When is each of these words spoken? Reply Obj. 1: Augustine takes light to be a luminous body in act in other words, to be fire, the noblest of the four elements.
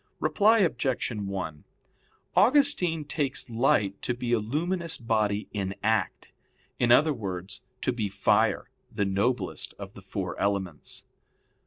Reply 0.19 0.57
Obj. 0.57 1.11
1: 1.11 1.63
Augustine 2.35 3.05
takes 3.05 3.51
light 3.51 4.01
to 4.01 4.15
be 4.15 4.33
a 4.33 4.39
luminous 4.39 4.97
body 4.97 5.47
in 5.53 5.75
act 5.83 6.31
in 6.79 6.91
other 6.91 7.13
words, 7.13 7.61
to 7.83 7.93
be 7.93 8.09
fire, 8.09 8.71
the 8.91 9.05
noblest 9.05 9.75
of 9.77 9.93
the 9.93 10.01
four 10.01 10.35
elements. 10.39 11.03